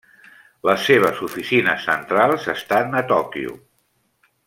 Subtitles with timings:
[0.69, 3.55] Les seves oficines centrals estan a Tòquio.